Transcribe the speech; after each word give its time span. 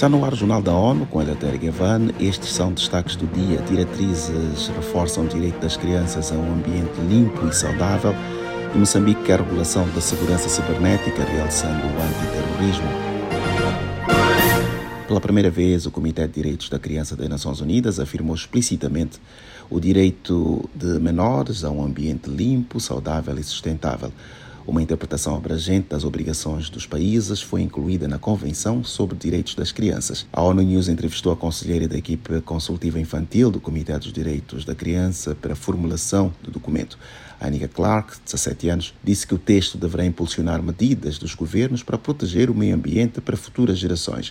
Está 0.00 0.08
no 0.08 0.24
ar 0.24 0.32
o 0.32 0.36
Jornal 0.36 0.62
da 0.62 0.72
ONU 0.72 1.04
com 1.04 1.20
Eleutério 1.20 1.60
Gavan. 1.60 2.08
Estes 2.18 2.54
são 2.54 2.72
destaques 2.72 3.16
do 3.16 3.26
dia. 3.26 3.60
Diretrizes 3.68 4.68
reforçam 4.68 5.24
o 5.24 5.28
direito 5.28 5.60
das 5.60 5.76
crianças 5.76 6.32
a 6.32 6.36
um 6.36 6.54
ambiente 6.54 6.98
limpo 7.06 7.46
e 7.46 7.54
saudável. 7.54 8.14
E 8.74 8.78
Moçambique 8.78 9.22
quer 9.24 9.40
regulação 9.40 9.86
da 9.90 10.00
segurança 10.00 10.48
cibernética, 10.48 11.22
realçando 11.22 11.82
o 11.86 11.90
antiterrorismo. 12.00 12.88
Pela 15.06 15.20
primeira 15.20 15.50
vez, 15.50 15.84
o 15.84 15.90
Comitê 15.90 16.26
de 16.26 16.32
Direitos 16.32 16.70
da 16.70 16.78
Criança 16.78 17.14
das 17.14 17.28
Nações 17.28 17.60
Unidas 17.60 18.00
afirmou 18.00 18.34
explicitamente 18.34 19.20
o 19.68 19.78
direito 19.78 20.66
de 20.74 20.98
menores 20.98 21.62
a 21.62 21.70
um 21.70 21.84
ambiente 21.84 22.30
limpo, 22.30 22.80
saudável 22.80 23.38
e 23.38 23.44
sustentável. 23.44 24.10
Uma 24.66 24.82
interpretação 24.82 25.34
abrangente 25.34 25.88
das 25.88 26.04
obrigações 26.04 26.68
dos 26.68 26.86
países 26.86 27.40
foi 27.40 27.62
incluída 27.62 28.06
na 28.06 28.18
Convenção 28.18 28.84
sobre 28.84 29.16
Direitos 29.16 29.54
das 29.54 29.72
Crianças. 29.72 30.26
A 30.32 30.42
ONU 30.42 30.62
News 30.62 30.88
entrevistou 30.88 31.32
a 31.32 31.36
conselheira 31.36 31.88
da 31.88 31.96
equipe 31.96 32.40
consultiva 32.42 33.00
infantil 33.00 33.50
do 33.50 33.60
Comitê 33.60 33.98
dos 33.98 34.12
Direitos 34.12 34.64
da 34.64 34.74
Criança 34.74 35.34
para 35.34 35.54
a 35.54 35.56
formulação 35.56 36.32
do 36.42 36.50
documento. 36.50 36.98
Anika 37.40 37.68
Clark, 37.68 38.16
de 38.16 38.24
17 38.24 38.68
anos, 38.68 38.94
disse 39.02 39.26
que 39.26 39.34
o 39.34 39.38
texto 39.38 39.78
deverá 39.78 40.04
impulsionar 40.04 40.62
medidas 40.62 41.16
dos 41.16 41.34
governos 41.34 41.82
para 41.82 41.96
proteger 41.96 42.50
o 42.50 42.54
meio 42.54 42.74
ambiente 42.74 43.18
para 43.20 43.34
futuras 43.34 43.78
gerações. 43.78 44.30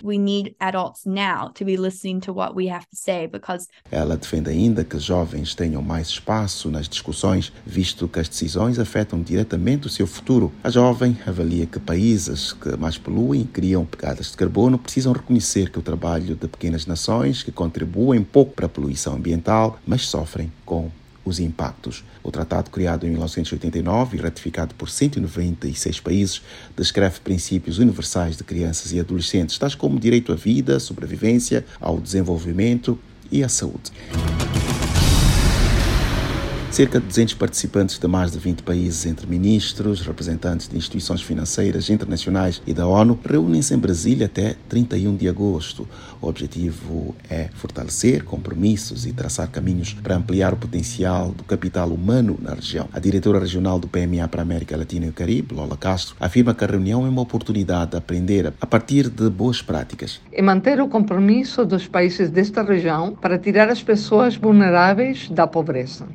Ela 3.90 4.16
defende 4.16 4.52
ainda 4.52 4.84
que 4.84 5.00
jovens 5.00 5.56
tenham 5.56 5.82
mais 5.82 6.09
espaço 6.09 6.70
nas 6.70 6.88
discussões, 6.88 7.52
visto 7.66 8.08
que 8.08 8.20
as 8.20 8.30
decisões 8.30 8.78
afetam 8.78 9.23
diretamente 9.23 9.88
o 9.88 9.90
seu 9.90 10.06
futuro. 10.06 10.19
A 10.64 10.70
jovem 10.70 11.18
avalia 11.26 11.66
que 11.66 11.80
países 11.80 12.54
que 12.54 12.76
mais 12.78 12.98
poluem 12.98 13.41
e 13.41 13.46
criam 13.46 13.86
pegadas 13.86 14.31
de 14.31 14.38
carbono 14.38 14.78
precisam 14.78 15.12
reconhecer 15.12 15.72
que 15.72 15.80
o 15.80 15.81
trabalho 15.81 16.36
de 16.36 16.48
pequenas 16.48 16.86
nações 16.86 17.42
que 17.42 17.52
contribuem 17.52 18.23
pouco 18.23 18.53
para 18.53 18.67
a 18.67 18.70
poluição 18.70 19.16
ambiental, 19.16 19.80
mas 19.88 20.08
sofrem 20.08 20.52
com 20.66 20.92
os 21.25 21.40
impactos. 21.40 22.03
O 22.23 22.31
tratado, 22.31 22.70
criado 22.70 23.06
em 23.06 23.12
1989 23.12 24.17
e 24.17 24.22
ratificado 24.22 24.75
por 24.75 24.90
196 24.90 26.00
países, 26.00 26.42
descreve 26.75 27.20
princípios 27.22 27.80
universais 27.80 28.38
de 28.38 28.44
crianças 28.44 28.92
e 28.92 29.00
adolescentes, 29.00 29.58
tais 29.58 29.75
como 29.75 30.00
direito 30.00 30.31
à 30.31 30.36
vida, 30.36 30.80
sobrevivência, 30.80 31.66
ao 31.80 32.00
desenvolvimento 32.00 33.00
e 33.31 33.44
à 33.44 33.50
saúde. 33.50 33.92
Cerca 36.80 36.97
de 36.97 37.08
200 37.08 37.33
participantes 37.33 37.99
de 37.99 38.08
mais 38.08 38.31
de 38.31 38.39
20 38.39 38.63
países, 38.63 39.05
entre 39.05 39.27
ministros, 39.27 39.99
representantes 39.99 40.69
de 40.69 40.77
instituições 40.77 41.22
financeiras 41.22 41.89
internacionais 41.89 42.61
e 42.66 42.73
da 42.73 42.88
ONU, 42.88 43.19
reúnem-se 43.22 43.73
em 43.73 43.77
Brasília 43.77 44.27
até 44.27 44.55
31 44.69 45.17
de 45.17 45.27
agosto. 45.27 45.85
O 46.22 46.27
objetivo 46.30 47.13
é 47.30 47.50
fortalecer 47.53 48.23
compromissos 48.23 49.05
e 49.05 49.11
traçar 49.11 49.50
caminhos 49.50 49.91
para 49.91 50.16
ampliar 50.16 50.53
o 50.53 50.55
potencial 50.55 51.31
do 51.31 51.44
capital 51.44 51.89
humano 51.89 52.39
na 52.41 52.53
região. 52.53 52.88
A 52.94 53.00
diretora 53.02 53.39
regional 53.39 53.77
do 53.77 53.89
PMA 53.89 54.25
para 54.30 54.41
a 54.41 54.44
América 54.44 54.77
Latina 54.77 55.07
e 55.07 55.09
o 55.09 55.13
Caribe, 55.13 55.53
Lola 55.53 55.75
Castro, 55.75 56.16
afirma 56.17 56.55
que 56.55 56.63
a 56.63 56.67
reunião 56.67 57.05
é 57.05 57.09
uma 57.09 57.23
oportunidade 57.23 57.91
de 57.91 57.97
aprender 57.97 58.53
a 58.61 58.66
partir 58.66 59.09
de 59.09 59.30
boas 59.30 59.61
práticas. 59.61 60.22
E 60.31 60.41
manter 60.41 60.80
o 60.80 60.88
compromisso 60.88 61.66
dos 61.66 61.88
países 61.88 62.30
desta 62.30 62.63
região 62.63 63.13
para 63.13 63.38
tirar 63.38 63.67
as 63.67 63.83
pessoas 63.83 64.38
vulneráveis 64.38 65.27
da 65.30 65.45
pobreza. 65.45 66.07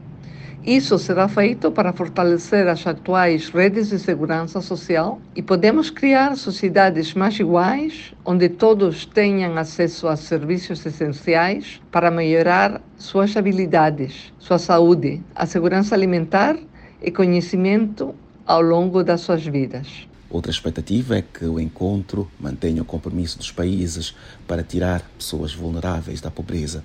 Isso 0.66 0.98
será 0.98 1.28
feito 1.28 1.70
para 1.70 1.92
fortalecer 1.92 2.66
as 2.68 2.86
atuais 2.86 3.50
redes 3.50 3.90
de 3.90 3.98
segurança 3.98 4.62
social 4.62 5.20
e 5.36 5.42
podemos 5.42 5.90
criar 5.90 6.36
sociedades 6.38 7.12
mais 7.12 7.38
iguais, 7.38 8.14
onde 8.24 8.48
todos 8.48 9.04
tenham 9.04 9.58
acesso 9.58 10.08
a 10.08 10.16
serviços 10.16 10.86
essenciais 10.86 11.82
para 11.92 12.10
melhorar 12.10 12.80
suas 12.97 13.36
habilidades, 13.36 14.32
sua 14.38 14.58
saúde, 14.58 15.20
a 15.34 15.44
segurança 15.44 15.94
alimentar 15.94 16.56
e 17.03 17.10
conhecimento 17.10 18.14
ao 18.47 18.62
longo 18.62 19.04
das 19.04 19.20
suas 19.20 19.44
vidas. 19.44 20.08
Outra 20.30 20.50
expectativa 20.50 21.19
é 21.19 21.22
que 21.22 21.44
o 21.44 21.60
encontro 21.60 22.26
mantenha 22.41 22.80
o 22.80 22.86
compromisso 22.86 23.36
dos 23.36 23.53
países 23.53 24.16
para 24.48 24.62
tirar 24.62 25.03
pessoas 25.19 25.53
vulneráveis 25.53 26.22
da 26.22 26.30
pobreza. 26.30 26.82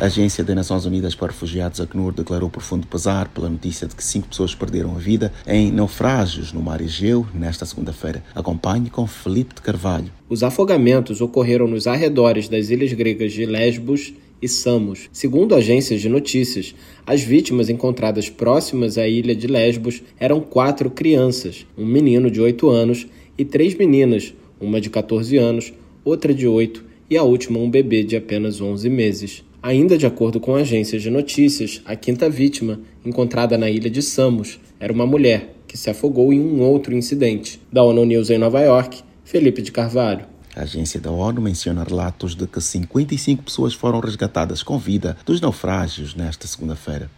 A 0.00 0.04
Agência 0.04 0.44
das 0.44 0.54
Nações 0.54 0.86
Unidas 0.86 1.16
para 1.16 1.32
Refugiados, 1.32 1.80
Acnur, 1.80 2.12
declarou 2.12 2.48
profundo 2.48 2.86
pesar 2.86 3.26
pela 3.30 3.48
notícia 3.48 3.84
de 3.84 3.96
que 3.96 4.04
cinco 4.04 4.28
pessoas 4.28 4.54
perderam 4.54 4.94
a 4.94 4.98
vida 4.98 5.32
em 5.44 5.72
naufrágios 5.72 6.52
no 6.52 6.62
mar 6.62 6.80
Egeu 6.80 7.26
nesta 7.34 7.66
segunda-feira. 7.66 8.22
Acompanhe 8.32 8.90
com 8.90 9.08
Felipe 9.08 9.56
de 9.56 9.60
Carvalho. 9.60 10.12
Os 10.28 10.44
afogamentos 10.44 11.20
ocorreram 11.20 11.66
nos 11.66 11.88
arredores 11.88 12.48
das 12.48 12.70
ilhas 12.70 12.92
gregas 12.92 13.32
de 13.32 13.44
Lesbos 13.44 14.14
e 14.40 14.46
Samos. 14.46 15.10
Segundo 15.12 15.56
agências 15.56 16.00
de 16.00 16.08
notícias, 16.08 16.76
as 17.04 17.20
vítimas 17.22 17.68
encontradas 17.68 18.30
próximas 18.30 18.98
à 18.98 19.08
ilha 19.08 19.34
de 19.34 19.48
Lesbos 19.48 20.00
eram 20.20 20.40
quatro 20.40 20.90
crianças, 20.90 21.66
um 21.76 21.84
menino 21.84 22.30
de 22.30 22.40
8 22.40 22.70
anos 22.70 23.08
e 23.36 23.44
três 23.44 23.74
meninas, 23.74 24.32
uma 24.60 24.80
de 24.80 24.90
14 24.90 25.36
anos, 25.38 25.72
outra 26.04 26.32
de 26.32 26.46
8 26.46 26.84
e 27.10 27.16
a 27.16 27.24
última 27.24 27.58
um 27.58 27.68
bebê 27.68 28.04
de 28.04 28.14
apenas 28.14 28.60
11 28.60 28.88
meses. 28.88 29.47
Ainda 29.60 29.98
de 29.98 30.06
acordo 30.06 30.38
com 30.38 30.54
agências 30.54 31.02
de 31.02 31.10
notícias, 31.10 31.82
a 31.84 31.96
quinta 31.96 32.30
vítima, 32.30 32.80
encontrada 33.04 33.58
na 33.58 33.68
ilha 33.68 33.90
de 33.90 34.00
Samos, 34.00 34.60
era 34.78 34.92
uma 34.92 35.04
mulher 35.04 35.54
que 35.66 35.76
se 35.76 35.90
afogou 35.90 36.32
em 36.32 36.40
um 36.40 36.62
outro 36.62 36.94
incidente. 36.94 37.60
Da 37.72 37.82
ONU 37.82 38.04
News 38.04 38.30
em 38.30 38.38
Nova 38.38 38.60
York, 38.60 39.02
Felipe 39.24 39.60
de 39.60 39.72
Carvalho. 39.72 40.24
A 40.54 40.62
agência 40.62 41.00
da 41.00 41.10
ONU 41.10 41.40
menciona 41.40 41.82
relatos 41.82 42.36
de 42.36 42.46
que 42.46 42.60
55 42.60 43.42
pessoas 43.42 43.74
foram 43.74 43.98
resgatadas 43.98 44.62
com 44.62 44.78
vida 44.78 45.16
dos 45.26 45.40
naufrágios 45.40 46.14
nesta 46.14 46.46
segunda-feira. 46.46 47.10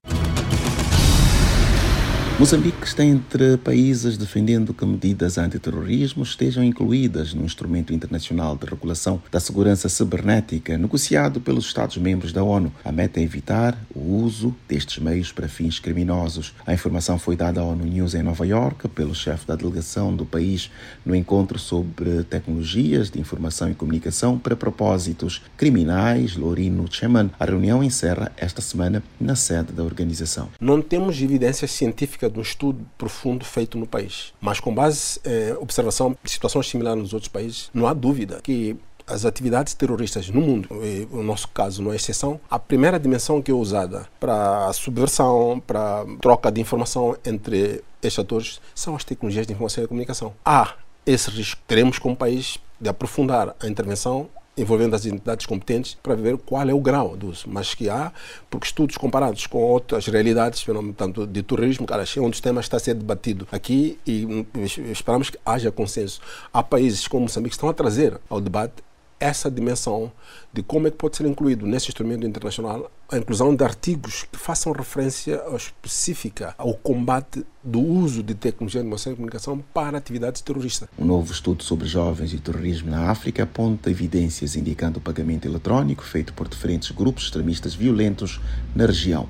Moçambique 2.41 2.87
está 2.87 3.05
entre 3.05 3.59
países 3.59 4.17
defendendo 4.17 4.73
que 4.73 4.87
medidas 4.87 5.37
antiterrorismo 5.37 6.23
estejam 6.23 6.65
incluídas 6.65 7.35
no 7.35 7.45
instrumento 7.45 7.93
internacional 7.93 8.57
de 8.57 8.65
regulação 8.65 9.23
da 9.31 9.39
segurança 9.39 9.91
cibernética 9.91 10.79
negociado 10.79 11.39
pelos 11.39 11.67
Estados-membros 11.67 12.33
da 12.33 12.43
ONU. 12.43 12.73
A 12.83 12.91
meta 12.91 13.21
é 13.21 13.23
evitar 13.25 13.77
o 13.95 14.23
uso 14.23 14.57
destes 14.67 15.03
meios 15.03 15.31
para 15.31 15.49
fins 15.49 15.79
criminosos. 15.79 16.55
A 16.67 16.73
informação 16.73 17.19
foi 17.19 17.37
dada 17.37 17.61
à 17.61 17.63
ONU 17.63 17.85
News 17.85 18.15
em 18.15 18.23
Nova 18.23 18.47
York 18.47 18.89
pelo 18.89 19.15
chefe 19.15 19.47
da 19.47 19.55
delegação 19.55 20.17
do 20.17 20.25
país 20.25 20.71
no 21.05 21.15
encontro 21.15 21.59
sobre 21.59 22.25
tecnologias 22.25 23.11
de 23.11 23.21
informação 23.21 23.71
e 23.71 23.75
comunicação 23.75 24.39
para 24.39 24.57
propósitos 24.57 25.43
criminais, 25.59 26.37
Lorino 26.37 26.87
Cheman. 26.91 27.31
A 27.39 27.45
reunião 27.45 27.85
encerra 27.85 28.33
esta 28.39 28.63
semana 28.63 29.03
na 29.21 29.37
sede 29.37 29.75
da 29.75 29.85
organização. 29.85 30.49
Não 30.59 30.81
temos 30.81 31.21
evidências 31.21 31.71
científicas 31.73 32.30
de 32.31 32.39
um 32.39 32.43
estudo 32.43 32.87
profundo 32.97 33.45
feito 33.45 33.79
no 33.79 33.87
país. 33.87 34.33
Mas 34.41 34.61
com 34.61 34.75
base 34.75 35.21
eh, 35.25 35.57
observação 35.61 36.17
de 36.23 36.31
situações 36.31 36.69
similares 36.69 37.01
nos 37.03 37.13
outros 37.13 37.29
países, 37.29 37.71
não 37.75 37.87
há 37.87 37.93
dúvida 37.93 38.41
que 38.43 38.77
as 39.07 39.25
atividades 39.25 39.75
terroristas 39.75 40.31
no 40.31 40.41
mundo, 40.41 40.69
e 40.85 41.09
o 41.11 41.23
nosso 41.23 41.49
caso 41.49 41.83
não 41.83 41.93
é 41.93 41.97
exceção, 41.97 42.41
a 42.49 42.59
primeira 42.59 42.99
dimensão 42.99 43.43
que 43.43 43.51
é 43.51 43.55
usada 43.55 44.07
para 44.21 44.67
a 44.67 44.73
subversão, 44.73 45.61
para 45.67 46.07
troca 46.21 46.51
de 46.51 46.61
informação 46.61 47.17
entre 47.25 47.83
estes 48.01 48.21
atores, 48.21 48.61
são 48.75 48.95
as 48.95 49.03
tecnologias 49.03 49.47
de 49.47 49.53
informação 49.53 49.83
e 49.83 49.89
comunicação. 49.89 50.33
Há 50.45 50.75
esse 51.05 51.29
risco. 51.31 51.61
Teremos 51.67 51.99
como 51.99 52.15
país 52.15 52.59
de 52.81 52.89
aprofundar 52.89 53.55
a 53.61 53.67
intervenção 53.67 54.29
envolvendo 54.61 54.95
as 54.95 55.07
entidades 55.07 55.47
competentes 55.47 55.97
para 56.03 56.15
ver 56.15 56.37
qual 56.39 56.69
é 56.69 56.75
o 56.75 56.81
grau 56.81 57.17
do 57.17 57.29
uso, 57.29 57.47
mas 57.49 57.75
que 57.75 57.89
há, 57.89 58.13
porque 58.49 58.67
estudos 58.67 58.97
comparados 58.97 59.47
com 59.47 59.59
outras 59.59 60.07
realidades, 60.07 60.65
tanto 60.97 61.27
de 61.27 61.43
turismo, 61.43 61.87
cara, 61.87 62.05
é 62.05 62.21
um 62.21 62.31
dos 62.31 62.41
temas 62.41 62.65
que 62.65 62.69
está 62.69 62.77
a 62.77 62.81
ser 62.81 62.95
debatido 62.95 63.47
aqui 63.51 63.99
e 64.07 64.47
esperamos 64.91 65.31
que 65.31 65.39
haja 65.45 65.71
consenso. 65.71 66.21
Há 66.53 66.63
países 66.63 67.07
como 67.09 67.23
Moçambique 67.23 67.51
que 67.51 67.57
estão 67.57 67.69
a 67.69 67.75
trazer 67.75 68.19
ao 68.29 68.41
debate 68.41 68.83
essa 69.21 69.51
dimensão 69.51 70.11
de 70.53 70.63
como 70.63 70.89
é 70.89 70.91
que 70.91 70.97
pode 70.97 71.17
ser 71.17 71.27
incluído 71.27 71.67
nesse 71.67 71.89
instrumento 71.89 72.27
internacional 72.27 72.91
a 73.09 73.19
inclusão 73.19 73.55
de 73.55 73.63
artigos 73.63 74.25
que 74.31 74.39
façam 74.39 74.73
referência 74.73 75.43
específica 75.55 76.55
ao 76.57 76.75
combate 76.75 77.45
do 77.63 77.81
uso 77.81 78.23
de 78.23 78.35
tecnologia 78.35 78.81
de 78.81 78.87
informação 78.87 79.13
e 79.13 79.17
comunicação 79.17 79.65
para 79.75 79.99
atividades 79.99 80.41
terroristas. 80.41 80.89
Um 80.99 81.05
novo 81.05 81.33
estudo 81.33 81.63
sobre 81.63 81.87
jovens 81.87 82.33
e 82.33 82.39
terrorismo 82.39 82.91
na 82.91 83.11
África 83.11 83.43
aponta 83.43 83.91
evidências 83.91 84.57
indicando 84.57 84.99
o 84.99 85.03
pagamento 85.03 85.47
eletrônico 85.47 86.05
feito 86.05 86.33
por 86.33 86.49
diferentes 86.49 86.91
grupos 86.91 87.25
extremistas 87.25 87.75
violentos 87.75 88.41
na 88.75 88.87
região. 88.87 89.30